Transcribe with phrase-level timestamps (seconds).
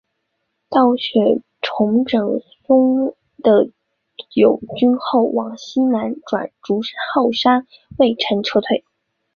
[0.67, 3.69] 道雪重整休松的
[4.33, 7.67] 友军后往西南转进筑后山
[7.99, 8.83] 隈城撤退。